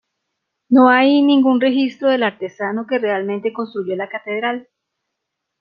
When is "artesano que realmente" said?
2.23-3.53